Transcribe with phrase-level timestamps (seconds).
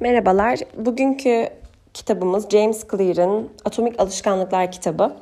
[0.00, 0.58] Merhabalar.
[0.76, 1.48] Bugünkü
[1.94, 5.16] kitabımız James Clear'ın Atomik Alışkanlıklar kitabı.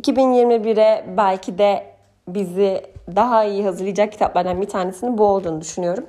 [0.00, 1.86] 2021'e belki de
[2.28, 2.82] bizi
[3.16, 6.06] daha iyi hazırlayacak kitaplardan bir tanesinin bu olduğunu düşünüyorum.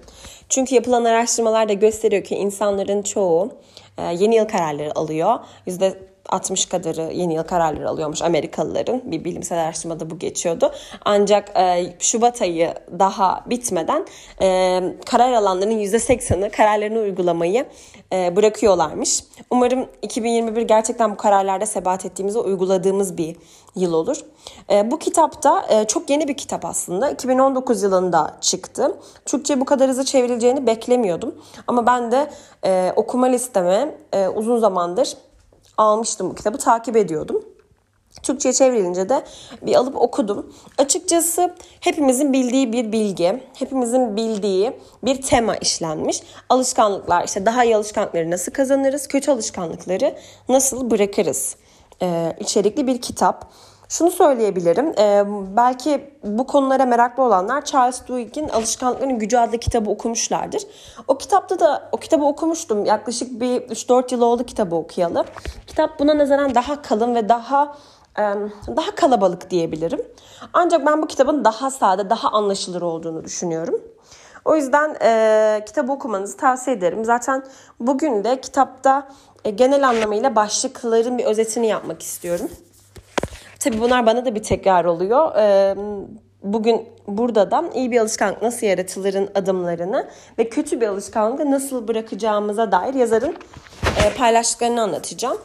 [0.50, 3.52] Çünkü yapılan araştırmalar da gösteriyor ki insanların çoğu
[3.98, 5.40] e, yeni yıl kararları alıyor.
[6.32, 9.02] 60 kadarı yeni yıl kararları alıyormuş Amerikalıların.
[9.12, 10.72] Bir bilimsel araştırmada bu geçiyordu.
[11.06, 14.06] Ancak e, Şubat ayı daha bitmeden
[14.42, 17.66] e, karar alanların %80'ı kararlarını uygulamayı
[18.14, 19.24] e, bırakıyorlarmış.
[19.50, 23.36] Umarım 2021 gerçekten bu kararlarda sebat ettiğimizde uyguladığımız bir
[23.76, 24.26] yıl olur.
[24.72, 27.10] E, bu kitapta e, çok yeni bir kitap aslında.
[27.10, 28.98] 2019 yılında çıktı.
[29.26, 31.36] Türkçe bu kadar hızlı çevrileceğini beklemiyordum.
[31.68, 32.32] Ama ben de
[32.66, 35.18] e, okuma listeme e, uzun zamandır
[35.82, 37.46] almıştım bu kitabı takip ediyordum.
[38.24, 39.24] Türkçe'ye çevrilince de
[39.62, 40.54] bir alıp okudum.
[40.78, 46.24] Açıkçası hepimizin bildiği bir bilgi, hepimizin bildiği bir tema işlenmiş.
[46.50, 50.16] Alışkanlıklar, işte daha iyi alışkanlıkları nasıl kazanırız, kötü alışkanlıkları
[50.50, 51.56] nasıl bırakırız
[52.02, 53.52] ee, içerikli bir kitap.
[53.92, 55.00] Şunu söyleyebilirim.
[55.00, 55.26] E,
[55.56, 60.62] belki bu konulara meraklı olanlar Charles Duhigg'in Alışkanlıkların Gücü adlı kitabı okumuşlardır.
[61.08, 62.86] O kitapta da o kitabı okumuştum.
[62.86, 65.26] Yaklaşık bir 3-4 yıl oldu kitabı okuyalı.
[65.68, 67.76] Kitap buna nazaran daha kalın ve daha
[68.68, 70.02] daha kalabalık diyebilirim.
[70.54, 73.82] Ancak ben bu kitabın daha sade, daha anlaşılır olduğunu düşünüyorum.
[74.46, 77.06] O yüzden e, kitabı okumanızı tavsiye ederim.
[77.06, 77.44] Zaten
[77.80, 79.08] bugün de kitapta
[79.46, 82.50] e, genel anlamıyla başlıkların bir özetini yapmak istiyorum.
[83.62, 85.36] Tabii bunlar bana da bir tekrar oluyor.
[85.36, 85.76] Ee,
[86.44, 90.08] bugün burada da iyi bir alışkanlık nasıl yaratılırın adımlarını
[90.40, 93.36] ve kötü bir alışkanlığı nasıl bırakacağımıza dair yazarın
[94.06, 95.38] e, paylaştıklarını anlatacağım.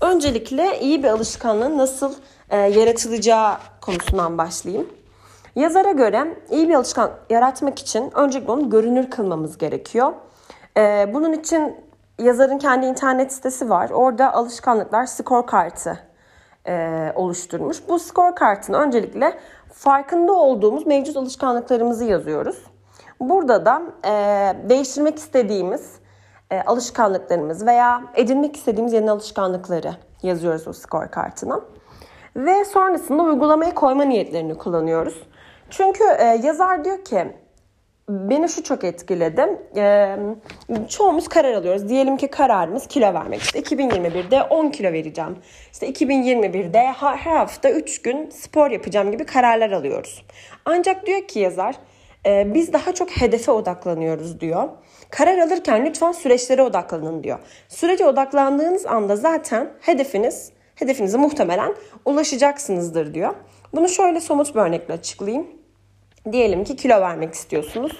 [0.00, 2.14] Öncelikle iyi bir alışkanlığın nasıl
[2.50, 4.88] e, yaratılacağı konusundan başlayayım.
[5.56, 10.12] Yazara göre iyi bir alışkanlık yaratmak için öncelikle onu görünür kılmamız gerekiyor.
[10.76, 11.76] E, bunun için
[12.18, 13.90] yazarın kendi internet sitesi var.
[13.90, 16.13] Orada alışkanlıklar skor kartı
[16.68, 17.88] e, oluşturmuş.
[17.88, 19.38] Bu skor kartını öncelikle
[19.72, 22.64] farkında olduğumuz mevcut alışkanlıklarımızı yazıyoruz.
[23.20, 24.10] Burada da e,
[24.68, 25.92] değiştirmek istediğimiz
[26.50, 31.60] e, alışkanlıklarımız veya edinmek istediğimiz yeni alışkanlıkları yazıyoruz o skor kartına.
[32.36, 35.22] Ve sonrasında uygulamaya koyma niyetlerini kullanıyoruz.
[35.70, 37.36] Çünkü e, yazar diyor ki
[38.08, 39.46] beni şu çok etkiledi.
[39.76, 40.16] Ee,
[40.88, 41.88] çoğumuz karar alıyoruz.
[41.88, 43.42] Diyelim ki kararımız kilo vermek.
[43.42, 45.38] İşte 2021'de 10 kilo vereceğim.
[45.72, 50.24] İşte 2021'de her hafta 3 gün spor yapacağım gibi kararlar alıyoruz.
[50.64, 51.74] Ancak diyor ki yazar
[52.26, 54.68] e, biz daha çok hedefe odaklanıyoruz diyor.
[55.10, 57.38] Karar alırken lütfen süreçlere odaklanın diyor.
[57.68, 63.34] Sürece odaklandığınız anda zaten hedefiniz hedefinize muhtemelen ulaşacaksınızdır diyor.
[63.74, 65.63] Bunu şöyle somut bir örnekle açıklayayım.
[66.32, 67.92] Diyelim ki kilo vermek istiyorsunuz.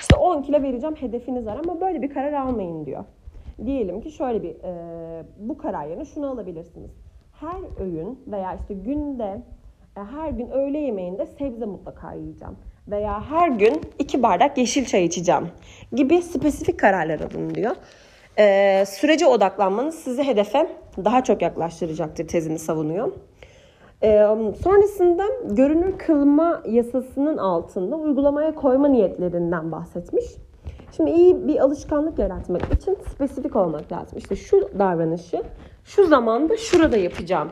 [0.00, 3.04] İşte 10 kilo vereceğim hedefiniz var ama böyle bir karar almayın diyor.
[3.66, 6.90] Diyelim ki şöyle bir e, bu karar yerine şunu alabilirsiniz.
[7.40, 9.42] Her öğün veya işte günde
[9.96, 12.56] e, her gün öğle yemeğinde sebze mutlaka yiyeceğim.
[12.88, 15.48] Veya her gün iki bardak yeşil çay içeceğim
[15.92, 17.76] gibi spesifik kararlar alın diyor.
[18.38, 20.66] E, sürece odaklanmanız sizi hedefe
[21.04, 23.12] daha çok yaklaştıracaktır tezini savunuyor.
[24.02, 24.26] Ee,
[24.62, 30.24] sonrasında görünür kılma yasasının altında uygulamaya koyma niyetlerinden bahsetmiş.
[30.96, 34.18] Şimdi iyi bir alışkanlık yaratmak için spesifik olmak lazım.
[34.18, 35.42] İşte şu davranışı
[35.84, 37.48] şu zamanda şurada yapacağım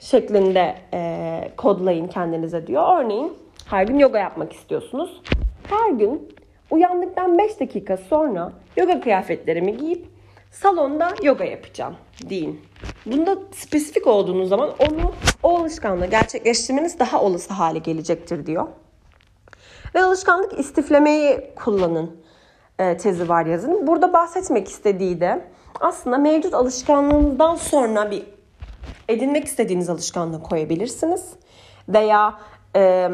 [0.00, 3.04] şeklinde e, kodlayın kendinize diyor.
[3.04, 3.32] Örneğin
[3.66, 5.22] her gün yoga yapmak istiyorsunuz.
[5.70, 6.28] Her gün
[6.70, 10.06] uyandıktan 5 dakika sonra yoga kıyafetlerimi giyip
[10.62, 11.96] salonda yoga yapacağım
[12.30, 12.60] deyin.
[13.06, 18.66] Bunda spesifik olduğunuz zaman onu o alışkanlığı gerçekleştirmeniz daha olası hale gelecektir diyor.
[19.94, 22.16] Ve alışkanlık istiflemeyi kullanın
[22.78, 23.86] e, tezi var yazın.
[23.86, 25.44] Burada bahsetmek istediği de
[25.80, 28.22] aslında mevcut alışkanlığınızdan sonra bir
[29.08, 31.32] edinmek istediğiniz alışkanlığı koyabilirsiniz.
[31.88, 32.34] Veya
[32.76, 33.10] e,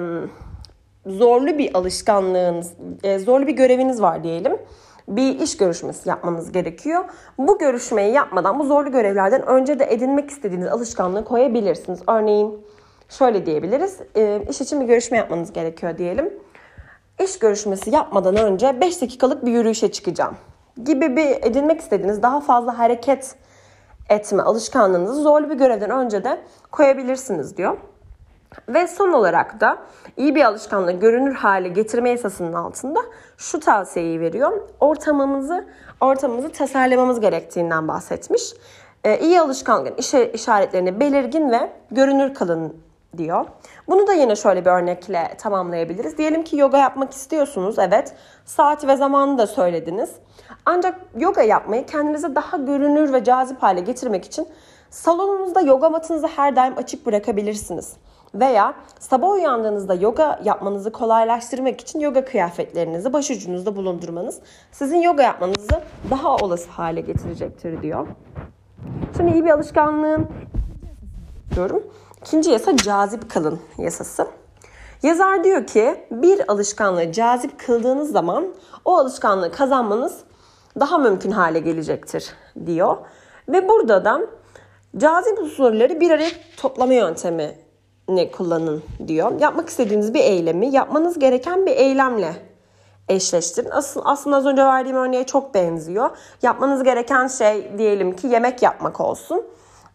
[1.06, 4.58] zorlu bir alışkanlığınız, e, zorlu bir göreviniz var diyelim
[5.16, 7.04] bir iş görüşmesi yapmanız gerekiyor.
[7.38, 12.00] Bu görüşmeyi yapmadan bu zorlu görevlerden önce de edinmek istediğiniz alışkanlığı koyabilirsiniz.
[12.08, 12.66] Örneğin
[13.08, 13.98] şöyle diyebiliriz.
[14.16, 16.34] E, iş için bir görüşme yapmanız gerekiyor diyelim.
[17.24, 20.36] İş görüşmesi yapmadan önce 5 dakikalık bir yürüyüşe çıkacağım
[20.84, 23.34] gibi bir edinmek istediğiniz daha fazla hareket
[24.08, 26.40] etme alışkanlığınızı zorlu bir görevden önce de
[26.70, 27.76] koyabilirsiniz diyor.
[28.68, 29.78] Ve son olarak da
[30.16, 33.00] iyi bir alışkanlığı görünür hale getirme yasasının altında
[33.36, 34.68] şu tavsiyeyi veriyor.
[34.80, 35.66] Ortamımızı
[36.00, 38.42] ortamımızı tasarlamamız gerektiğinden bahsetmiş.
[39.04, 39.96] Ee, iyi alışkanlığın
[40.32, 42.76] işaretlerini belirgin ve görünür kılın
[43.16, 43.46] diyor.
[43.88, 46.18] Bunu da yine şöyle bir örnekle tamamlayabiliriz.
[46.18, 47.78] Diyelim ki yoga yapmak istiyorsunuz.
[47.78, 48.14] Evet.
[48.44, 50.10] Saat ve zamanı da söylediniz.
[50.66, 54.48] Ancak yoga yapmayı kendinize daha görünür ve cazip hale getirmek için
[54.90, 57.92] salonunuzda yoga matınızı her daim açık bırakabilirsiniz.
[58.34, 64.38] Veya sabah uyandığınızda yoga yapmanızı kolaylaştırmak için yoga kıyafetlerinizi başucunuzda bulundurmanız
[64.72, 65.80] sizin yoga yapmanızı
[66.10, 68.06] daha olası hale getirecektir diyor.
[69.16, 70.28] Şimdi iyi bir alışkanlığın
[71.54, 71.82] diyorum.
[72.20, 74.26] İkinci yasa cazip kılın yasası.
[75.02, 78.46] Yazar diyor ki bir alışkanlığı cazip kıldığınız zaman
[78.84, 80.20] o alışkanlığı kazanmanız
[80.80, 82.30] daha mümkün hale gelecektir
[82.66, 82.96] diyor.
[83.48, 84.20] Ve burada da
[84.96, 87.54] cazip unsurları bir araya toplama yöntemi
[88.16, 89.40] ne kullanın diyor.
[89.40, 92.32] Yapmak istediğiniz bir eylemi yapmanız gereken bir eylemle
[93.08, 93.70] eşleştirin.
[93.70, 96.10] Asıl, aslında az önce verdiğim örneğe çok benziyor.
[96.42, 99.44] Yapmanız gereken şey diyelim ki yemek yapmak olsun.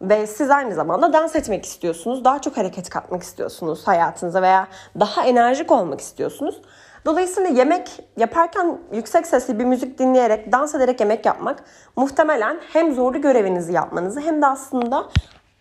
[0.02, 2.24] Ve siz aynı zamanda dans etmek istiyorsunuz.
[2.24, 4.68] Daha çok hareket katmak istiyorsunuz hayatınıza veya
[5.00, 6.60] daha enerjik olmak istiyorsunuz.
[7.06, 11.64] Dolayısıyla yemek yaparken yüksek sesli bir müzik dinleyerek, dans ederek yemek yapmak
[11.96, 15.08] muhtemelen hem zorlu görevinizi yapmanızı hem de aslında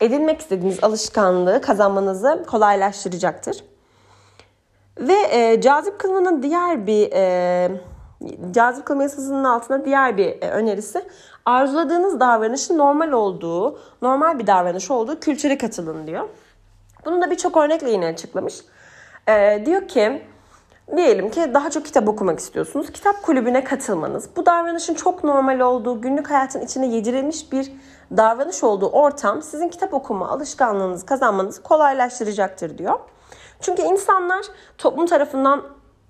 [0.01, 3.63] edinmek istediğiniz alışkanlığı kazanmanızı kolaylaştıracaktır.
[4.99, 7.71] Ve e, cazip kılmanın diğer bir e,
[8.51, 11.05] cazip kılma yasasının altında diğer bir e, önerisi
[11.45, 16.29] arzuladığınız davranışın normal olduğu, normal bir davranış olduğu kültüre katılın diyor.
[17.05, 18.55] Bunu da birçok örnekle yine açıklamış.
[19.27, 20.21] E, diyor ki
[20.97, 22.91] Diyelim ki daha çok kitap okumak istiyorsunuz.
[22.91, 27.71] Kitap kulübüne katılmanız, bu davranışın çok normal olduğu, günlük hayatın içine yedirilmiş bir
[28.17, 32.99] davranış olduğu ortam sizin kitap okuma alışkanlığınızı kazanmanızı kolaylaştıracaktır diyor.
[33.61, 34.45] Çünkü insanlar
[34.77, 35.63] toplum tarafından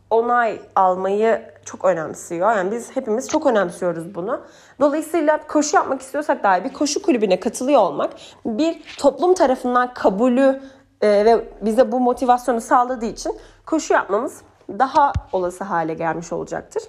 [0.10, 2.56] onay almayı çok önemsiyor.
[2.56, 4.42] Yani biz hepimiz çok önemsiyoruz bunu.
[4.80, 8.13] Dolayısıyla koşu yapmak istiyorsak dahi bir koşu kulübüne katılıyor olmak
[8.45, 10.62] bir toplum tarafından kabulü
[11.01, 16.83] e, ve bize bu motivasyonu sağladığı için koşu yapmamız daha olası hale gelmiş olacaktır.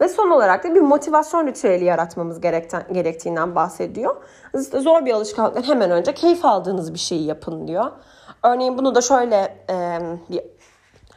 [0.00, 2.40] Ve son olarak da bir motivasyon ritüeli yaratmamız
[2.92, 4.16] gerektiğinden bahsediyor.
[4.54, 7.92] Zor bir alışkanlıktan hemen önce keyif aldığınız bir şeyi yapın diyor.
[8.42, 9.98] Örneğin bunu da şöyle e,
[10.30, 10.42] bir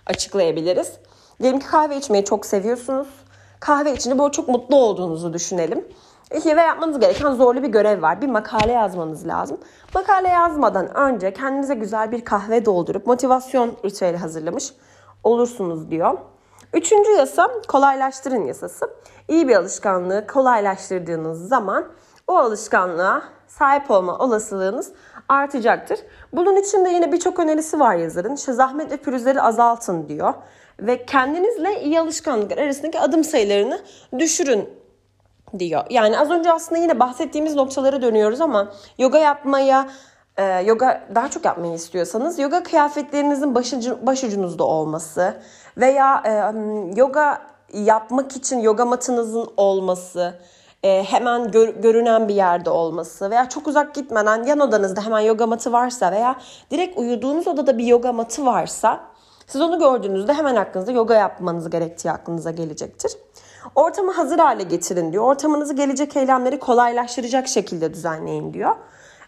[0.05, 0.93] açıklayabiliriz.
[1.41, 3.07] Diyelim ki kahve içmeyi çok seviyorsunuz.
[3.59, 5.87] Kahve içince böyle çok mutlu olduğunuzu düşünelim.
[6.45, 8.21] Ve yapmanız gereken zorlu bir görev var.
[8.21, 9.57] Bir makale yazmanız lazım.
[9.93, 14.73] Makale yazmadan önce kendinize güzel bir kahve doldurup motivasyon ritüeli hazırlamış
[15.23, 16.17] olursunuz diyor.
[16.73, 18.89] Üçüncü yasa kolaylaştırın yasası.
[19.27, 21.87] İyi bir alışkanlığı kolaylaştırdığınız zaman
[22.27, 24.91] o alışkanlığa sahip olma olasılığınız
[25.29, 25.99] artacaktır.
[26.33, 28.35] Bunun için de yine birçok önerisi var yazarın.
[28.35, 30.33] İşte zahmet ve pürüzleri azaltın diyor.
[30.79, 33.81] Ve kendinizle iyi alışkanlıklar arasındaki adım sayılarını
[34.19, 34.69] düşürün
[35.59, 35.83] diyor.
[35.89, 39.89] Yani az önce aslında yine bahsettiğimiz noktalara dönüyoruz ama yoga yapmaya
[40.41, 45.41] e, yoga daha çok yapmayı istiyorsanız yoga kıyafetlerinizin başucu, başucunuzda olması
[45.77, 46.31] veya e,
[46.95, 47.41] yoga
[47.73, 50.33] yapmak için yoga matınızın olması,
[50.83, 55.47] e, hemen gör, görünen bir yerde olması veya çok uzak gitmeden yan odanızda hemen yoga
[55.47, 56.35] matı varsa veya
[56.71, 58.99] direkt uyuduğunuz odada bir yoga matı varsa
[59.47, 63.11] siz onu gördüğünüzde hemen aklınızda yoga yapmanız gerektiği aklınıza gelecektir.
[63.75, 65.23] Ortamı hazır hale getirin diyor.
[65.23, 68.75] Ortamınızı gelecek eylemleri kolaylaştıracak şekilde düzenleyin diyor.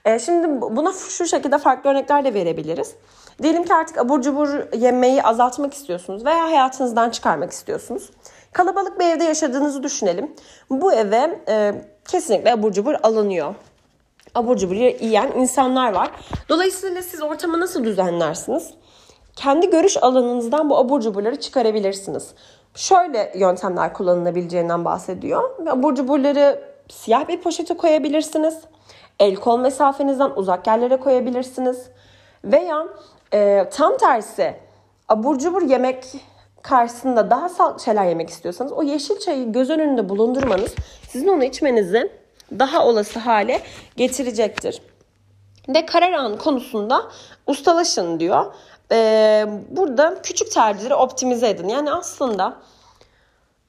[0.06, 2.96] E, şimdi buna şu şekilde farklı örnekler de verebiliriz.
[3.42, 8.10] Diyelim ki artık abur cubur yemeği azaltmak istiyorsunuz veya hayatınızdan çıkarmak istiyorsunuz.
[8.54, 10.36] Kalabalık bir evde yaşadığınızı düşünelim.
[10.70, 11.74] Bu eve e,
[12.08, 13.56] kesinlikle abur cubur alınıyor.
[14.36, 16.12] Abur cubur yiyen insanlar var.
[16.50, 18.70] Dolayısıyla siz ortamı nasıl düzenlersiniz?
[19.36, 22.34] Kendi görüş alanınızdan bu abur cuburları çıkarabilirsiniz.
[22.76, 25.68] Şöyle yöntemler kullanılabileceğinden bahsediyor.
[25.68, 28.58] Abur cuburları siyah bir poşete koyabilirsiniz.
[29.20, 31.88] El kol mesafenizden uzak yerlere koyabilirsiniz.
[32.46, 32.88] Veya
[33.34, 34.56] e, tam tersi
[35.10, 36.06] abur cubur yemek
[36.62, 40.76] karşısında daha sağlıklı şeyler yemek istiyorsanız o yeşil çayı göz önünde bulundurmanız
[41.10, 42.12] sizin onu içmenizi
[42.60, 43.62] daha olası hale
[43.98, 44.82] getirecektir.
[45.70, 47.02] Ve karar anı konusunda
[47.48, 48.46] ustalaşın diyor.
[48.92, 51.68] Ee, burada küçük tercihleri optimize edin.
[51.68, 52.54] Yani aslında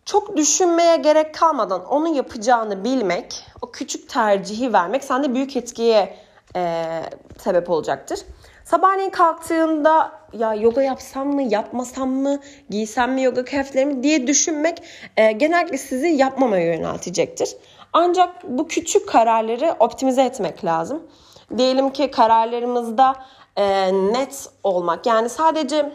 [0.04, 6.16] çok düşünmeye gerek kalmadan onu yapacağını bilmek, o küçük tercihi vermek sende büyük etkiye
[6.56, 6.84] e,
[7.38, 8.20] sebep olacaktır.
[8.64, 14.82] Sabahleyin kalktığında ya yoga yapsam mı, yapmasam mı, giysem mi yoga kıyafetlerimi diye düşünmek
[15.16, 17.56] e, genellikle sizi yapmamaya yöneltecektir.
[17.92, 21.02] Ancak bu küçük kararları optimize etmek lazım.
[21.58, 23.14] Diyelim ki kararlarımızda
[23.56, 25.92] e, net olmak yani sadece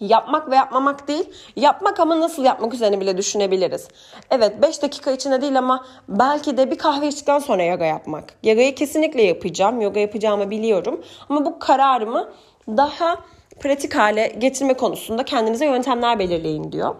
[0.00, 3.88] Yapmak ve yapmamak değil, yapmak ama nasıl yapmak üzerine bile düşünebiliriz.
[4.30, 8.24] Evet 5 dakika içinde değil ama belki de bir kahve içtikten sonra yoga yapmak.
[8.42, 11.04] Yogayı kesinlikle yapacağım, yoga yapacağımı biliyorum.
[11.28, 12.32] Ama bu kararımı
[12.68, 13.16] daha
[13.60, 16.94] pratik hale getirme konusunda kendinize yöntemler belirleyin diyor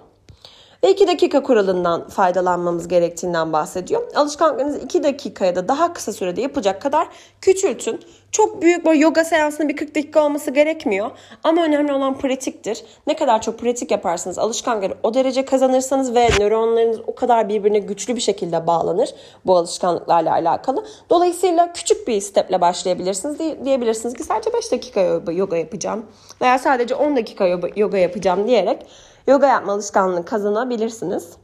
[0.87, 4.03] ve 2 dakika kuralından faydalanmamız gerektiğinden bahsediyor.
[4.15, 7.09] Alışkanlıklarınızı 2 dakika ya da daha kısa sürede yapacak kadar
[7.41, 8.01] küçültün.
[8.37, 11.11] Çok büyük böyle yoga seansında bir 40 dakika olması gerekmiyor.
[11.45, 12.85] Ama önemli olan pratiktir.
[13.07, 18.17] Ne kadar çok pratik yaparsanız alışkanlıkları o derece kazanırsanız ve nöronlarınız o kadar birbirine güçlü
[18.17, 19.15] bir şekilde bağlanır
[19.47, 20.87] bu alışkanlıklarla alakalı.
[21.11, 23.39] Dolayısıyla küçük bir steple başlayabilirsiniz.
[23.65, 25.01] Diyebilirsiniz ki sadece 5 dakika
[25.33, 26.07] yoga yapacağım
[26.41, 28.87] veya sadece 10 dakika yoga yapacağım diyerek
[29.27, 31.37] yoga yapma alışkanlığı kazanabilirsiniz.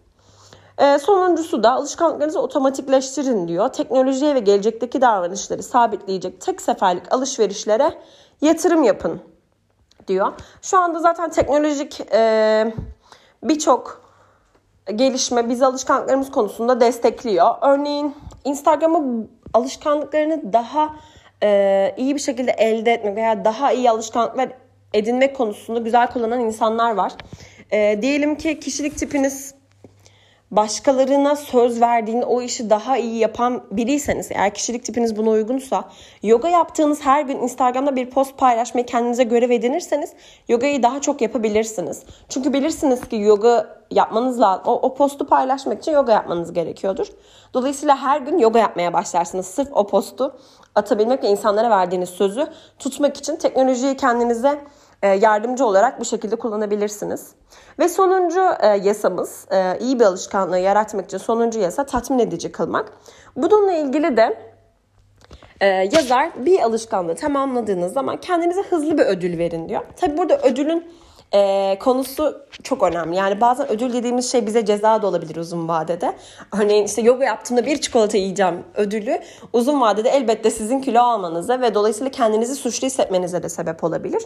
[0.78, 3.68] E, sonuncusu da alışkanlıklarınızı otomatikleştirin diyor.
[3.68, 7.98] Teknolojiye ve gelecekteki davranışları sabitleyecek tek seferlik alışverişlere
[8.40, 9.20] yatırım yapın
[10.08, 10.32] diyor.
[10.62, 12.74] Şu anda zaten teknolojik e,
[13.42, 14.02] birçok
[14.94, 17.54] gelişme bizi alışkanlıklarımız konusunda destekliyor.
[17.62, 18.14] Örneğin
[18.44, 20.96] Instagram'ı alışkanlıklarını daha
[21.42, 24.48] e, iyi bir şekilde elde etmek veya daha iyi alışkanlıklar
[24.94, 27.12] edinmek konusunda güzel kullanan insanlar var.
[27.70, 29.54] E, diyelim ki kişilik tipiniz
[30.52, 35.84] başkalarına söz verdiğinde o işi daha iyi yapan biriyseniz eğer kişilik tipiniz buna uygunsa
[36.22, 40.12] yoga yaptığınız her gün Instagram'da bir post paylaşmayı kendinize görev edinirseniz
[40.48, 42.02] yogayı daha çok yapabilirsiniz.
[42.28, 44.64] Çünkü bilirsiniz ki yoga yapmanız lazım.
[44.66, 47.06] O, o postu paylaşmak için yoga yapmanız gerekiyordur.
[47.54, 49.46] Dolayısıyla her gün yoga yapmaya başlarsınız.
[49.46, 50.34] Sırf o postu
[50.74, 52.46] atabilmek ve insanlara verdiğiniz sözü
[52.78, 54.60] tutmak için teknolojiyi kendinize
[55.08, 57.32] yardımcı olarak bu şekilde kullanabilirsiniz.
[57.78, 62.92] Ve sonuncu e, yasamız e, iyi bir alışkanlığı yaratmak için sonuncu yasa tatmin edici kılmak.
[63.36, 64.52] Bununla ilgili de
[65.92, 69.82] yazar bir alışkanlığı tamamladığınız zaman kendinize hızlı bir ödül verin diyor.
[69.96, 70.84] Tabi burada ödülün
[71.34, 73.16] e, konusu çok önemli.
[73.16, 76.16] Yani bazen ödül dediğimiz şey bize ceza da olabilir uzun vadede.
[76.60, 79.20] Örneğin işte yoga yaptığımda bir çikolata yiyeceğim ödülü
[79.52, 84.22] uzun vadede elbette sizin kilo almanıza ve dolayısıyla kendinizi suçlu hissetmenize de sebep olabilir.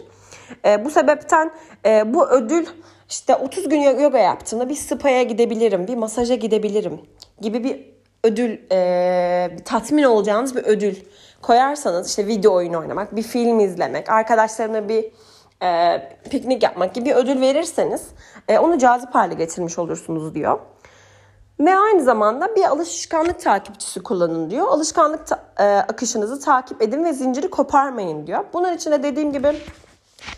[0.65, 1.51] E, bu sebepten
[1.85, 2.65] e, bu ödül
[3.09, 7.01] işte 30 gün yoga yaptığımda bir spa'ya gidebilirim, bir masaja gidebilirim
[7.41, 10.95] gibi bir ödül, e, tatmin olacağınız bir ödül
[11.41, 15.05] koyarsanız işte video oyunu oynamak, bir film izlemek, arkadaşlarımla bir
[15.63, 18.07] e, piknik yapmak gibi bir ödül verirseniz
[18.47, 20.59] e, onu cazip hale getirmiş olursunuz diyor.
[21.59, 24.67] Ve aynı zamanda bir alışkanlık takipçisi kullanın diyor.
[24.67, 28.45] Alışkanlık ta- e, akışınızı takip edin ve zinciri koparmayın diyor.
[28.53, 29.55] Bunun için de dediğim gibi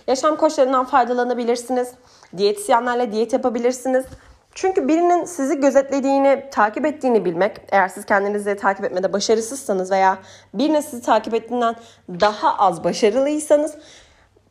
[0.07, 1.91] yaşam koçlarından faydalanabilirsiniz.
[2.37, 4.05] Diyetisyenlerle diyet yapabilirsiniz.
[4.53, 10.17] Çünkü birinin sizi gözetlediğini, takip ettiğini bilmek, eğer siz kendinizi takip etmede başarısızsanız veya
[10.53, 11.75] birinin sizi takip ettiğinden
[12.09, 13.75] daha az başarılıysanız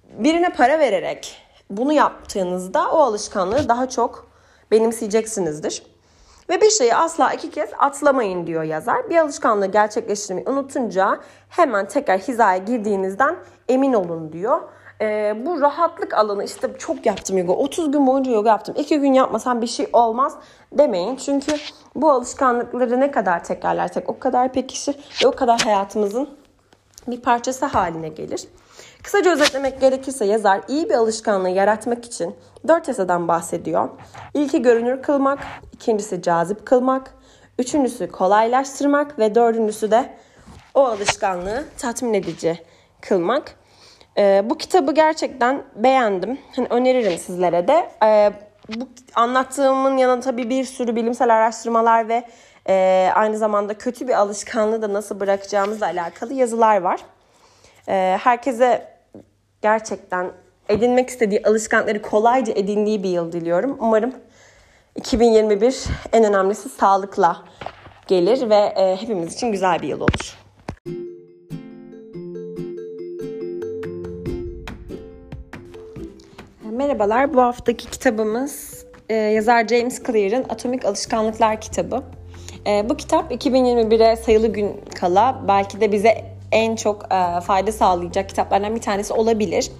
[0.09, 1.37] birine para vererek
[1.71, 4.29] bunu yaptığınızda o alışkanlığı daha çok
[4.71, 5.83] benimseyeceksinizdir.
[6.51, 9.11] Ve bir şeyi asla iki kez atlamayın diyor yazar.
[9.11, 13.37] Bir alışkanlığı gerçekleştirmeyi unutunca hemen tekrar hizaya girdiğinizden
[13.69, 14.61] emin olun diyor.
[15.01, 17.53] Ee, bu rahatlık alanı işte çok yaptım yoga.
[17.53, 18.75] 30 gün boyunca yoga yaptım.
[18.79, 20.35] 2 gün yapmasam bir şey olmaz
[20.73, 21.17] demeyin.
[21.17, 21.57] Çünkü
[21.95, 26.29] bu alışkanlıkları ne kadar tekrarlarsak o kadar pekişir ve o kadar hayatımızın
[27.07, 28.49] bir parçası haline gelir.
[29.03, 32.37] Kısaca özetlemek gerekirse yazar iyi bir alışkanlığı yaratmak için
[32.69, 33.89] dört yasadan bahsediyor.
[34.35, 35.39] İlki görünür kılmak,
[35.73, 37.15] ikincisi cazip kılmak,
[37.59, 40.15] üçüncüsü kolaylaştırmak ve dördüncüsü de
[40.75, 42.63] o alışkanlığı tatmin edici
[43.01, 43.55] kılmak.
[44.19, 46.39] Ee, bu kitabı gerçekten beğendim.
[46.57, 47.91] Hani öneririm sizlere de.
[48.05, 48.33] Ee,
[48.77, 52.25] bu anlattığımın yanında tabii bir sürü bilimsel araştırmalar ve
[52.69, 57.01] e, aynı zamanda kötü bir alışkanlığı da nasıl bırakacağımızla alakalı yazılar var.
[57.89, 58.89] Ee, herkese
[59.63, 60.33] gerçekten
[60.69, 63.77] edinmek istediği alışkanlıkları kolayca edindiği bir yıl diliyorum.
[63.81, 64.15] Umarım
[64.97, 67.45] 2021 en önemlisi sağlıkla
[68.07, 70.39] gelir ve e, hepimiz için güzel bir yıl olur.
[76.73, 82.03] Merhabalar, bu haftaki kitabımız e, yazar James Clear'ın Atomik Alışkanlıklar kitabı.
[82.67, 88.29] E, bu kitap 2021'e sayılı gün kala belki de bize en çok e, fayda sağlayacak
[88.29, 89.71] kitaplardan bir tanesi olabilir.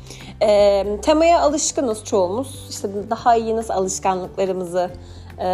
[0.43, 2.67] E, temaya alışkınız çoğumuz.
[2.71, 4.91] İşte daha iyi nasıl alışkanlıklarımızı
[5.39, 5.45] e,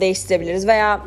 [0.00, 1.00] değiştirebiliriz veya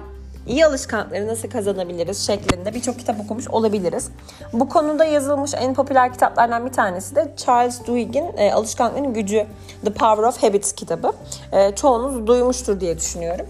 [0.48, 4.10] iyi alışkanlıkları nasıl kazanabiliriz şeklinde birçok kitap okumuş olabiliriz.
[4.53, 9.46] Bu konuda yazılmış en popüler kitaplardan bir tanesi de Charles Duhigg'in e, Alışkanlıkların Gücü
[9.86, 11.12] The Power of Habits kitabı.
[11.51, 13.46] E, çoğunuz duymuştur diye düşünüyorum.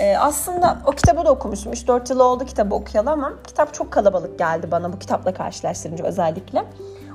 [0.00, 1.72] Ee, aslında o kitabı da okumuştum.
[1.72, 6.64] 3-4 yıl oldu kitabı okuyalı ama kitap çok kalabalık geldi bana bu kitapla karşılaştırınca özellikle.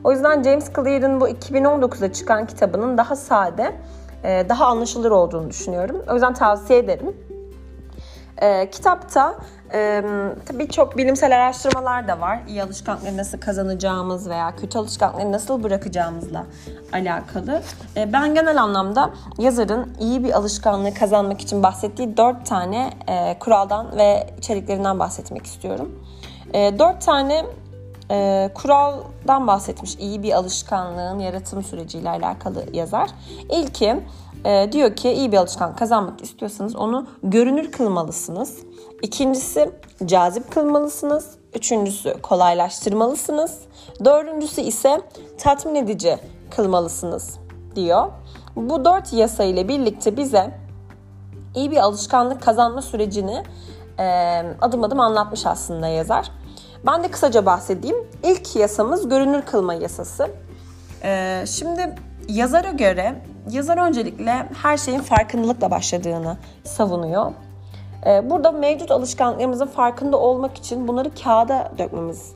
[0.04, 3.76] O yüzden James Clear'ın bu 2019'da çıkan kitabının daha sade
[4.24, 6.04] e, daha anlaşılır olduğunu düşünüyorum.
[6.10, 7.16] O yüzden tavsiye ederim.
[8.42, 9.36] E, kitapta
[9.74, 10.04] e,
[10.46, 12.40] tabii çok bilimsel araştırmalar da var.
[12.48, 16.46] İyi alışkanlıkları nasıl kazanacağımız veya kötü alışkanlıkları nasıl bırakacağımızla
[16.94, 17.62] alakalı.
[17.98, 23.98] E, ben genel anlamda yazarın iyi bir alışkanlığı kazanmak için bahsettiği dört tane e, kuraldan
[23.98, 26.00] ve içeriklerinden bahsetmek istiyorum.
[26.54, 27.46] E, dört tane
[28.12, 33.10] e, kuraldan bahsetmiş iyi bir alışkanlığın yaratım süreciyle alakalı yazar.
[33.50, 34.00] İlki
[34.46, 38.58] e, diyor ki iyi bir alışkanlık kazanmak istiyorsanız onu görünür kılmalısınız.
[39.02, 39.72] İkincisi
[40.06, 41.36] cazip kılmalısınız.
[41.54, 43.60] Üçüncüsü kolaylaştırmalısınız.
[44.06, 45.02] Dördüncüsü ise
[45.38, 46.18] tatmin edici
[46.56, 47.40] kılmalısınız
[47.76, 48.08] diyor.
[48.56, 50.52] Bu dört yasa ile birlikte bize
[51.56, 53.44] iyi bir alışkanlık kazanma sürecini
[54.00, 54.06] e,
[54.62, 56.32] adım adım anlatmış aslında yazar.
[56.86, 58.08] Ben de kısaca bahsedeyim.
[58.24, 60.30] İlk yasamız görünür kılma yasası.
[61.04, 61.96] Ee, şimdi
[62.28, 67.32] yazara göre yazar öncelikle her şeyin farkındalıkla başladığını savunuyor.
[68.06, 72.36] Ee, burada mevcut alışkanlıklarımızın farkında olmak için bunları kağıda dökmemiz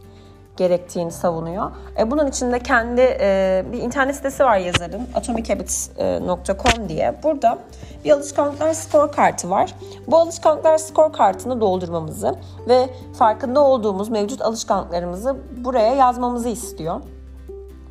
[0.60, 1.72] gerektiğini savunuyor.
[2.00, 7.16] E, bunun için de kendi e, bir internet sitesi var yazarın atomichabits.com diye.
[7.24, 7.58] Burada
[8.06, 9.75] bir alışkanlıklar skor kartı var.
[10.08, 12.36] Bu alışkanlıklar skor kartını doldurmamızı
[12.68, 17.01] ve farkında olduğumuz mevcut alışkanlıklarımızı buraya yazmamızı istiyor.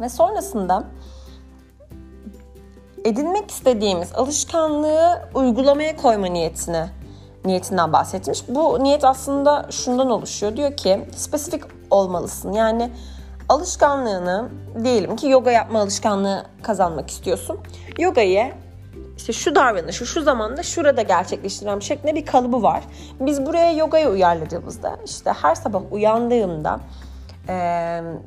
[0.01, 0.85] Ve sonrasında
[3.05, 6.89] edinmek istediğimiz alışkanlığı uygulamaya koyma niyetine
[7.45, 8.43] niyetinden bahsetmiş.
[8.49, 10.57] Bu niyet aslında şundan oluşuyor.
[10.57, 12.53] Diyor ki spesifik olmalısın.
[12.53, 12.91] Yani
[13.49, 14.49] alışkanlığını
[14.85, 17.59] diyelim ki yoga yapma alışkanlığı kazanmak istiyorsun.
[17.99, 18.53] Yogayı
[19.17, 22.85] işte şu davranışı şu zamanda şurada gerçekleştireceğim şeklinde bir kalıbı var.
[23.21, 26.81] Biz buraya yogayı uyarladığımızda işte her sabah uyandığımda
[27.49, 27.55] e,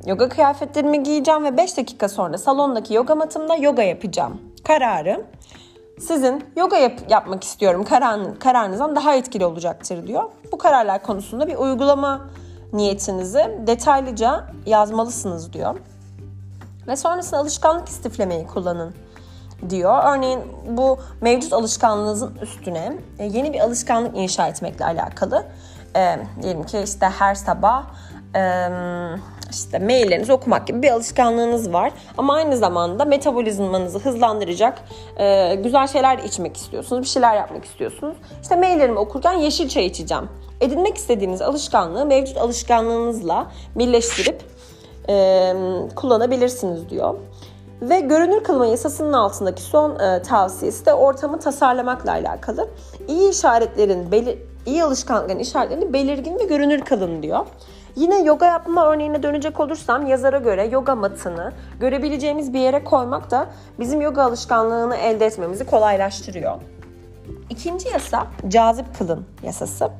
[0.06, 5.24] yoga kıyafetlerimi giyeceğim ve 5 dakika sonra salondaki yoga matımda yoga yapacağım kararı
[6.00, 10.22] sizin yoga yap- yapmak istiyorum karar- kararınızdan daha etkili olacaktır diyor.
[10.52, 12.20] Bu kararlar konusunda bir uygulama
[12.72, 15.76] niyetinizi detaylıca yazmalısınız diyor.
[16.86, 18.94] Ve sonrasında alışkanlık istiflemeyi kullanın
[19.70, 19.98] diyor.
[20.04, 25.46] Örneğin bu mevcut alışkanlığınızın üstüne e, yeni bir alışkanlık inşa etmekle alakalı.
[25.96, 27.84] E, diyelim ki işte her sabah
[28.34, 28.68] e,
[29.52, 31.92] işte maillerinizi okumak gibi bir alışkanlığınız var.
[32.18, 34.82] Ama aynı zamanda metabolizmanızı hızlandıracak
[35.16, 37.02] e, güzel şeyler içmek istiyorsunuz.
[37.02, 38.16] Bir şeyler yapmak istiyorsunuz.
[38.42, 40.28] İşte maillerimi okurken yeşil çay içeceğim.
[40.60, 44.42] Edinmek istediğiniz alışkanlığı mevcut alışkanlığınızla birleştirip
[45.08, 45.54] e,
[45.96, 47.14] kullanabilirsiniz diyor.
[47.82, 52.68] Ve görünür kılma yasasının altındaki son e, tavsiyesi de ortamı tasarlamakla alakalı.
[53.08, 57.46] İyi işaretlerin, belir, iyi alışkanlıkların işaretlerini belirgin ve görünür kılın diyor.
[57.96, 63.46] Yine yoga yapma örneğine dönecek olursam yazara göre yoga matını görebileceğimiz bir yere koymak da
[63.80, 66.60] bizim yoga alışkanlığını elde etmemizi kolaylaştırıyor.
[67.50, 69.90] İkinci yasa cazip kılın yasası.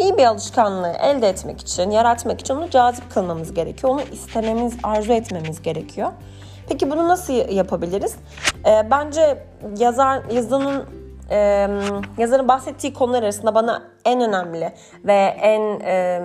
[0.00, 3.92] İyi bir alışkanlığı elde etmek için, yaratmak için onu cazip kılmamız gerekiyor.
[3.92, 6.12] Onu istememiz, arzu etmemiz gerekiyor.
[6.68, 8.16] Peki bunu nasıl yapabiliriz?
[8.66, 9.44] E, bence
[9.78, 10.84] yazar yazının
[11.30, 11.36] e,
[12.18, 14.72] yazarın bahsettiği konular arasında bana en önemli
[15.04, 16.20] ve en e,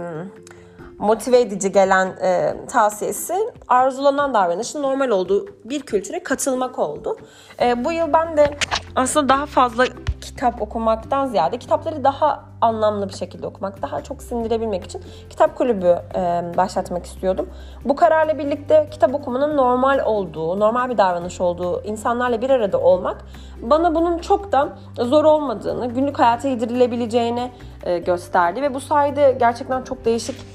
[0.99, 3.35] motive edici gelen e, tavsiyesi
[3.67, 7.17] arzulanan davranışın normal olduğu bir kültüre katılmak oldu.
[7.61, 8.57] E, bu yıl ben de
[8.95, 9.85] aslında daha fazla
[10.21, 15.99] kitap okumaktan ziyade kitapları daha anlamlı bir şekilde okumak, daha çok sindirebilmek için kitap kulübü
[16.15, 17.49] e, başlatmak istiyordum.
[17.85, 23.25] Bu kararla birlikte kitap okumanın normal olduğu, normal bir davranış olduğu, insanlarla bir arada olmak
[23.61, 27.51] bana bunun çok da zor olmadığını, günlük hayata yedirilebileceğini
[27.83, 30.54] e, gösterdi ve bu sayede gerçekten çok değişik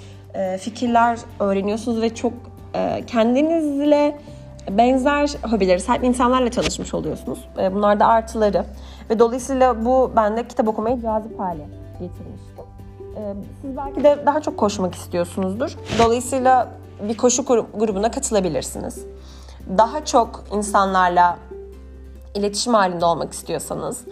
[0.58, 2.32] fikirler öğreniyorsunuz ve çok
[2.74, 4.18] e, kendinizle
[4.70, 7.48] benzer hobileri sahip insanlarla çalışmış oluyorsunuz.
[7.58, 8.64] E, bunlar da artıları.
[9.10, 12.62] Ve dolayısıyla bu bende kitap okumayı cazip hale getirmişti.
[13.62, 15.76] Siz belki de daha çok koşmak istiyorsunuzdur.
[15.98, 16.68] Dolayısıyla
[17.08, 19.04] bir koşu grubuna katılabilirsiniz.
[19.78, 21.38] Daha çok insanlarla
[22.34, 24.04] iletişim halinde olmak istiyorsanız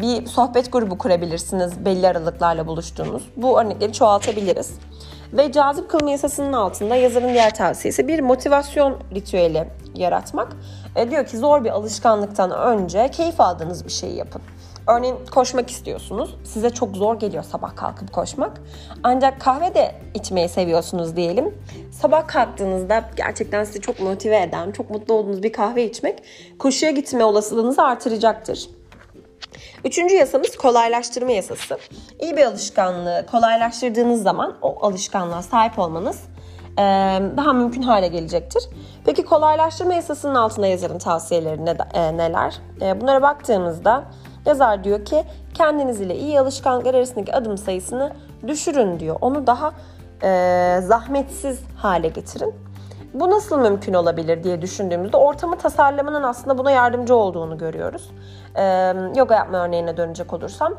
[0.00, 3.22] bir sohbet grubu kurabilirsiniz belli aralıklarla buluştuğunuz.
[3.36, 4.78] Bu örnekleri çoğaltabiliriz.
[5.32, 10.56] Ve cazip kılma yasasının altında yazarın diğer tavsiyesi bir motivasyon ritüeli yaratmak.
[10.96, 14.42] E, diyor ki zor bir alışkanlıktan önce keyif aldığınız bir şeyi yapın.
[14.86, 16.36] Örneğin koşmak istiyorsunuz.
[16.44, 18.60] Size çok zor geliyor sabah kalkıp koşmak.
[19.02, 21.54] Ancak kahve de içmeyi seviyorsunuz diyelim.
[21.92, 26.22] Sabah kalktığınızda gerçekten sizi çok motive eden, çok mutlu olduğunuz bir kahve içmek
[26.58, 28.77] koşuya gitme olasılığınızı artıracaktır.
[29.84, 31.78] Üçüncü yasamız kolaylaştırma yasası.
[32.20, 36.24] İyi bir alışkanlığı kolaylaştırdığınız zaman o alışkanlığa sahip olmanız
[37.36, 38.68] daha mümkün hale gelecektir.
[39.04, 41.76] Peki kolaylaştırma yasasının altında yazarın tavsiyeleri ne,
[42.16, 42.60] neler?
[43.00, 44.04] Bunlara baktığımızda
[44.46, 48.12] yazar diyor ki kendiniz ile iyi alışkanlıklar arasındaki adım sayısını
[48.46, 49.16] düşürün diyor.
[49.20, 49.72] Onu daha
[50.80, 52.54] zahmetsiz hale getirin.
[53.14, 58.10] Bu nasıl mümkün olabilir diye düşündüğümüzde ortamı tasarlamanın aslında buna yardımcı olduğunu görüyoruz.
[58.56, 60.74] Ee, yoga yapma örneğine dönecek olursam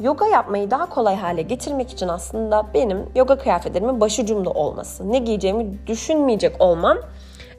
[0.00, 5.86] yoga yapmayı daha kolay hale getirmek için aslında benim yoga kıyafetlerimin başucumda olması, ne giyeceğimi
[5.86, 6.98] düşünmeyecek olmam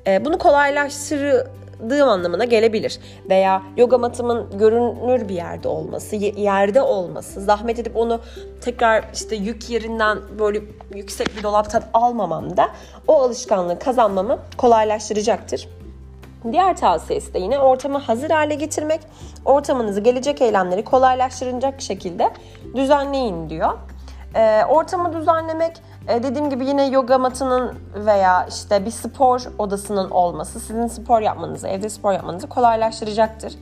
[0.07, 2.99] e, bunu kolaylaştırdığım anlamına gelebilir.
[3.29, 8.19] Veya yoga matımın görünür bir yerde olması, yerde olması, zahmet edip onu
[8.61, 10.61] tekrar işte yük yerinden böyle
[10.95, 12.67] yüksek bir dolaptan almamam da
[13.07, 15.67] o alışkanlığı kazanmamı kolaylaştıracaktır.
[16.51, 19.01] Diğer tavsiyesi de yine ortamı hazır hale getirmek.
[19.45, 22.31] Ortamınızı gelecek eylemleri kolaylaştıracak şekilde
[22.75, 23.73] düzenleyin diyor.
[24.35, 30.59] E, ortamı düzenlemek e, dediğim gibi yine yoga matının veya işte bir spor odasının olması
[30.59, 33.53] sizin spor yapmanızı, evde spor yapmanızı kolaylaştıracaktır.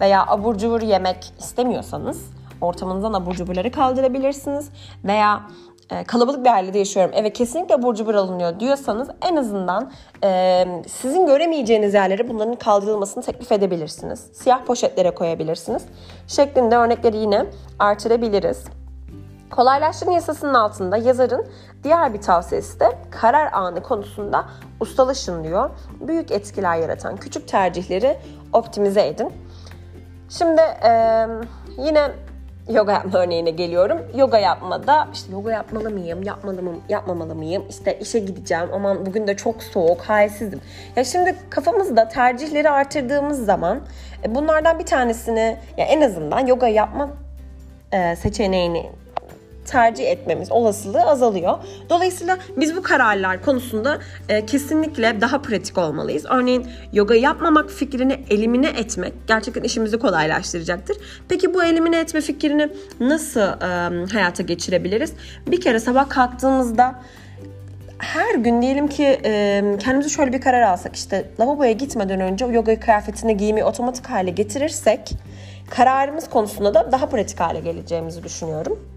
[0.00, 4.70] Veya abur cubur yemek istemiyorsanız ortamınızdan abur cuburları kaldırabilirsiniz.
[5.04, 5.42] Veya
[5.90, 7.12] e, kalabalık bir ailede yaşıyorum.
[7.14, 9.92] Eve kesinlikle abur cubur alınıyor diyorsanız en azından
[10.24, 14.20] e, sizin göremeyeceğiniz yerlere bunların kaldırılmasını teklif edebilirsiniz.
[14.32, 15.82] Siyah poşetlere koyabilirsiniz.
[16.26, 17.46] Şeklinde örnekleri yine
[17.78, 18.64] artırabiliriz.
[19.50, 21.46] Kolaylaştırma yasasının altında yazarın
[21.84, 24.44] diğer bir tavsiyesi de karar anı konusunda
[24.80, 25.70] ustalaşın diyor.
[26.00, 28.18] Büyük etkiler yaratan küçük tercihleri
[28.52, 29.32] optimize edin.
[30.28, 31.26] Şimdi e,
[31.78, 32.10] yine
[32.68, 33.98] yoga yapma örneğine geliyorum.
[34.16, 37.64] Yoga yapmada işte yoga yapmalı mıyım, yapmalı mı, yapmamalı mıyım?
[37.70, 38.68] İşte işe gideceğim.
[38.72, 40.60] Aman bugün de çok soğuk, halsizim.
[40.96, 43.80] Ya şimdi kafamızda tercihleri artırdığımız zaman
[44.24, 47.10] e, bunlardan bir tanesini ya en azından yoga yapma
[47.92, 48.90] e, seçeneğini
[49.66, 51.58] tercih etmemiz olasılığı azalıyor.
[51.90, 53.98] Dolayısıyla biz bu kararlar konusunda
[54.28, 56.24] e, kesinlikle daha pratik olmalıyız.
[56.30, 60.96] Örneğin yoga yapmamak fikrini elimine etmek gerçekten işimizi kolaylaştıracaktır.
[61.28, 62.68] Peki bu elimine etme fikrini
[63.00, 65.12] nasıl e, hayata geçirebiliriz?
[65.46, 66.94] Bir kere sabah kalktığımızda
[67.98, 72.80] her gün diyelim ki e, kendimize şöyle bir karar alsak işte lavaboya gitmeden önce yoga
[72.80, 75.10] kıyafetini giymeyi otomatik hale getirirsek
[75.70, 78.95] kararımız konusunda da daha pratik hale geleceğimizi düşünüyorum.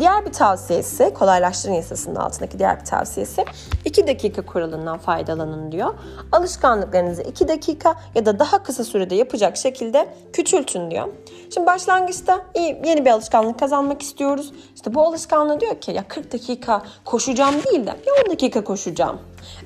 [0.00, 3.44] Diğer bir tavsiyesi, kolaylaştırın yasasının altındaki diğer bir tavsiyesi
[3.84, 5.94] 2 dakika kuralından faydalanın diyor.
[6.32, 11.08] Alışkanlıklarınızı 2 dakika ya da daha kısa sürede yapacak şekilde küçültün diyor.
[11.54, 14.52] Şimdi başlangıçta iyi, yeni bir alışkanlık kazanmak istiyoruz.
[14.74, 19.18] İşte bu alışkanlığı diyor ki ya 40 dakika koşacağım değil de bir 10 dakika koşacağım.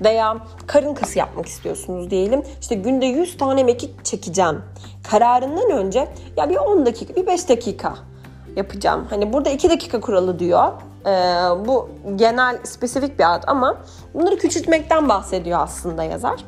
[0.04, 2.42] Veya karın kası yapmak istiyorsunuz diyelim.
[2.60, 4.62] İşte günde 100 tane mekik çekeceğim.
[5.10, 7.94] Kararından önce ya bir 10 dakika, bir 5 dakika
[8.60, 9.06] yapacağım.
[9.10, 10.72] Hani burada 2 dakika kuralı diyor.
[11.06, 11.10] Ee,
[11.66, 13.78] bu genel spesifik bir ad ama
[14.14, 16.44] bunları küçültmekten bahsediyor aslında yazar.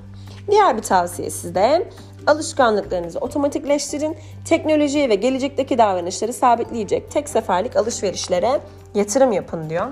[0.50, 1.88] Diğer bir tavsiyesi de
[2.26, 4.16] alışkanlıklarınızı otomatikleştirin.
[4.44, 8.60] Teknolojiye ve gelecekteki davranışları sabitleyecek tek seferlik alışverişlere
[8.94, 9.86] yatırım yapın diyor.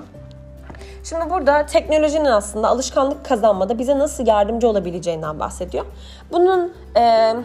[1.03, 5.85] Şimdi burada teknolojinin aslında alışkanlık kazanmada bize nasıl yardımcı olabileceğinden bahsediyor.
[6.31, 7.35] Bunun e,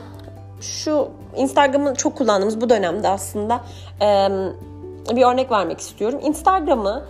[0.60, 3.60] şu Instagram'ı çok kullandığımız bu dönemde aslında
[4.00, 4.28] e,
[5.16, 6.20] bir örnek vermek istiyorum.
[6.22, 7.04] Instagram'ı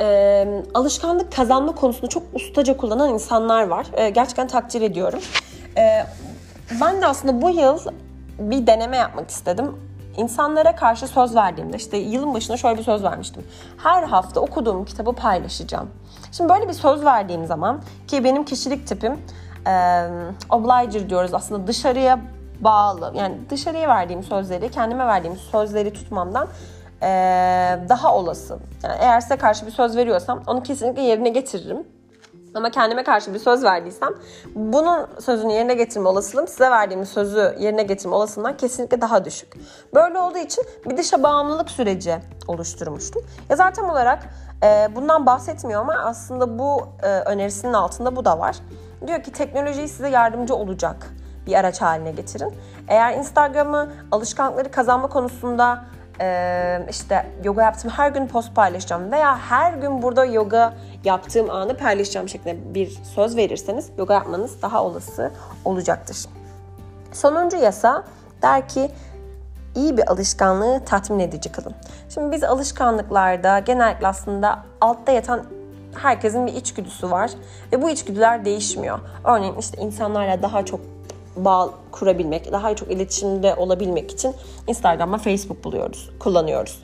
[0.00, 3.86] e, alışkanlık kazanma konusunda çok ustaca kullanan insanlar var.
[3.92, 5.20] E, gerçekten takdir ediyorum.
[5.76, 6.06] E,
[6.80, 7.78] ben de aslında bu yıl
[8.38, 9.76] bir deneme yapmak istedim.
[10.16, 13.46] İnsanlara karşı söz verdiğimde işte yılın başında şöyle bir söz vermiştim.
[13.76, 15.90] Her hafta okuduğum kitabı paylaşacağım.
[16.32, 19.12] Şimdi böyle bir söz verdiğim zaman ki benim kişilik tipim
[19.66, 20.02] e,
[20.50, 22.20] obliger diyoruz aslında dışarıya
[22.60, 23.12] bağlı.
[23.14, 26.48] Yani dışarıya verdiğim sözleri, kendime verdiğim sözleri tutmamdan
[27.02, 28.58] ee, daha olası.
[28.84, 31.86] Yani eğer size karşı bir söz veriyorsam onu kesinlikle yerine getiririm.
[32.54, 34.08] Ama kendime karşı bir söz verdiysem
[34.54, 39.54] bunun sözünü yerine getirme olasılığım size verdiğim sözü yerine getirme olasılığından kesinlikle daha düşük.
[39.94, 42.16] Böyle olduğu için bir dışa bağımlılık süreci
[42.48, 43.22] oluşturmuştum.
[43.50, 44.22] Yazar tam olarak
[44.62, 48.56] e, bundan bahsetmiyor ama aslında bu e, önerisinin altında bu da var.
[49.06, 51.06] Diyor ki teknoloji size yardımcı olacak
[51.46, 52.54] bir araç haline getirin.
[52.88, 55.84] Eğer Instagram'ı alışkanlıkları kazanma konusunda
[56.90, 62.28] işte yoga yaptım her gün post paylaşacağım veya her gün burada yoga yaptığım anı paylaşacağım
[62.28, 65.30] şeklinde bir söz verirseniz yoga yapmanız daha olası
[65.64, 66.16] olacaktır.
[67.12, 68.04] Sonuncu yasa
[68.42, 68.90] der ki
[69.74, 71.74] iyi bir alışkanlığı tatmin edici kılın.
[72.08, 75.44] Şimdi biz alışkanlıklarda genellikle aslında altta yatan
[76.02, 77.30] herkesin bir içgüdüsü var
[77.72, 78.98] ve bu içgüdüler değişmiyor.
[79.24, 80.80] Örneğin işte insanlarla daha çok
[81.36, 84.34] bağ kurabilmek, daha çok iletişimde olabilmek için
[84.66, 86.78] Instagram ve Facebook buluyoruz, kullanıyoruz.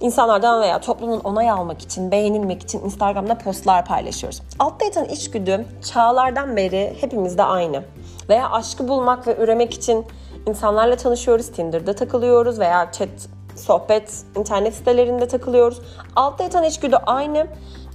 [0.00, 4.42] insanlardan veya toplumun onay almak için, beğenilmek için Instagram'da postlar paylaşıyoruz.
[4.58, 7.82] Altta yatan içgüdü çağlardan beri hepimizde aynı.
[8.28, 10.06] Veya aşkı bulmak ve üremek için
[10.46, 13.08] insanlarla tanışıyoruz, Tinder'da takılıyoruz veya chat,
[13.56, 15.80] sohbet, internet sitelerinde takılıyoruz.
[16.16, 17.46] Altta yatan içgüdü aynı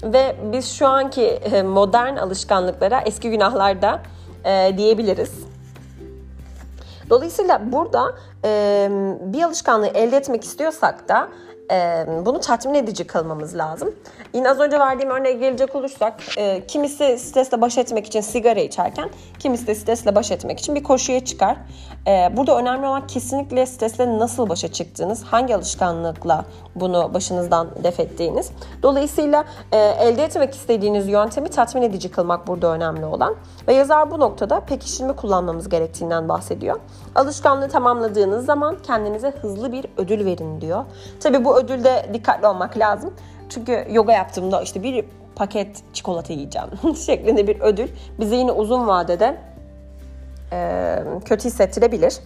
[0.04, 4.02] ve biz şu anki e, modern alışkanlıklara eski günahlarda
[4.46, 5.55] e, diyebiliriz.
[7.10, 8.16] Dolayısıyla burada
[8.46, 8.88] e,
[9.22, 11.28] bir alışkanlığı elde etmek istiyorsak da
[11.72, 13.96] e, bunu tatmin edici kılmamız lazım.
[14.34, 19.10] Yine az önce verdiğim örneğe gelecek olursak e, kimisi stresle baş etmek için sigara içerken
[19.40, 21.58] kimisi de stresle baş etmek için bir koşuya çıkar.
[22.08, 28.52] E, burada önemli olan kesinlikle stresle nasıl başa çıktığınız, hangi alışkanlıkla bunu başınızdan def ettiğiniz.
[28.84, 33.36] Dolayısıyla e, elde etmek istediğiniz yöntemi tatmin edici kılmak burada önemli olan.
[33.68, 36.80] Ve yazar bu noktada pekiştirme kullanmamız gerektiğinden bahsediyor.
[37.16, 40.86] Alışkanlığı tamamladığınız zaman kendinize hızlı bir ödül verin diyor.
[41.20, 43.14] Tabi bu ödülde dikkatli olmak lazım.
[43.50, 46.70] Çünkü yoga yaptığımda işte bir paket çikolata yiyeceğim
[47.06, 47.88] şeklinde bir ödül
[48.20, 49.38] bize yine uzun vadede
[50.52, 52.20] e, kötü hissettirebilir.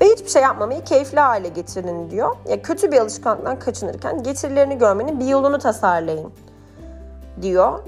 [0.00, 2.36] Ve hiçbir şey yapmamayı keyifli hale getirin diyor.
[2.48, 6.32] Ya kötü bir alışkanlıktan kaçınırken getirilerini görmenin bir yolunu tasarlayın
[7.42, 7.78] diyor.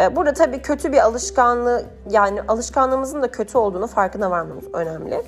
[0.00, 5.22] E, burada tabii kötü bir alışkanlığı yani alışkanlığımızın da kötü olduğunu farkına varmamız önemli.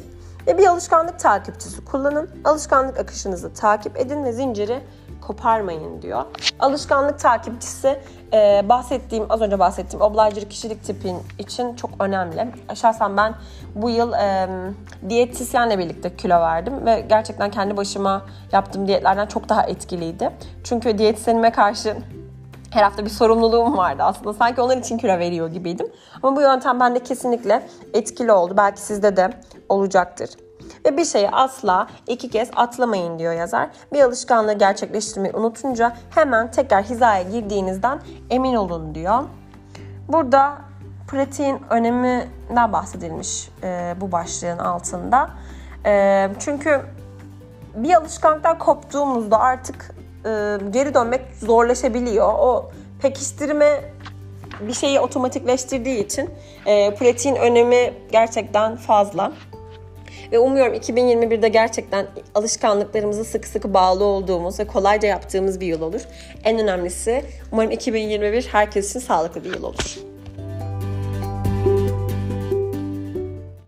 [0.47, 2.31] Ve bir alışkanlık takipçisi kullanın.
[2.45, 4.81] Alışkanlık akışınızı takip edin ve zinciri
[5.21, 6.25] koparmayın diyor.
[6.59, 8.01] Alışkanlık takipçisi
[8.33, 12.49] e, bahsettiğim, az önce bahsettiğim obliger kişilik tipin için çok önemli.
[12.75, 13.35] Şahsen ben
[13.75, 14.49] bu yıl e,
[15.09, 18.23] diyetisyenle birlikte kilo verdim ve gerçekten kendi başıma
[18.53, 20.31] yaptığım diyetlerden çok daha etkiliydi.
[20.65, 21.97] Çünkü diyetisyenime karşı
[22.75, 24.33] her hafta bir sorumluluğum vardı aslında.
[24.33, 25.87] Sanki onlar için kilo veriyor gibiydim.
[26.23, 28.55] Ama bu yöntem bende kesinlikle etkili oldu.
[28.57, 29.31] Belki sizde de
[29.69, 30.31] olacaktır.
[30.87, 33.69] Ve bir şeyi asla iki kez atlamayın diyor yazar.
[33.93, 39.23] Bir alışkanlığı gerçekleştirmeyi unutunca hemen tekrar hizaya girdiğinizden emin olun diyor.
[40.09, 40.55] Burada
[41.09, 45.31] pratiğin öneminden bahsedilmiş e, bu başlığın altında.
[45.87, 46.81] E, çünkü
[47.75, 49.94] bir alışkanlıktan koptuğumuzda artık
[50.25, 52.33] e, geri dönmek zorlaşabiliyor.
[52.33, 52.71] O
[53.03, 53.81] pekiştirme
[54.61, 56.31] bir şeyi otomatikleştirdiği için
[56.67, 59.33] e, pratiğin önemi gerçekten fazla.
[60.33, 66.01] Ve umuyorum 2021'de gerçekten alışkanlıklarımızı sıkı sıkı bağlı olduğumuz ve kolayca yaptığımız bir yıl olur.
[66.45, 70.14] En önemlisi umarım 2021 herkes için sağlıklı bir yıl olur.